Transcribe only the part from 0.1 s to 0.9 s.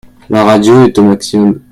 La radio